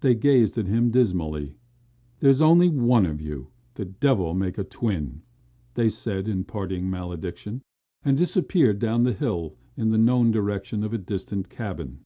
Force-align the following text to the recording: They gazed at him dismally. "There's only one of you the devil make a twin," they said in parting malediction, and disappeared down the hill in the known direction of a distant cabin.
They 0.00 0.16
gazed 0.16 0.58
at 0.58 0.66
him 0.66 0.90
dismally. 0.90 1.54
"There's 2.18 2.40
only 2.40 2.68
one 2.68 3.06
of 3.06 3.20
you 3.20 3.52
the 3.74 3.84
devil 3.84 4.34
make 4.34 4.58
a 4.58 4.64
twin," 4.64 5.22
they 5.74 5.88
said 5.88 6.26
in 6.26 6.42
parting 6.42 6.90
malediction, 6.90 7.62
and 8.04 8.18
disappeared 8.18 8.80
down 8.80 9.04
the 9.04 9.12
hill 9.12 9.54
in 9.76 9.90
the 9.92 9.98
known 9.98 10.32
direction 10.32 10.82
of 10.82 10.92
a 10.92 10.98
distant 10.98 11.48
cabin. 11.48 12.00